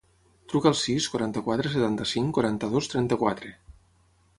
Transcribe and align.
Truca 0.53 0.69
al 0.69 0.77
sis, 0.83 1.09
quaranta-quatre, 1.15 1.75
setanta-cinc, 1.75 2.35
quaranta-dos, 2.39 2.91
trenta-quatre. 2.95 3.57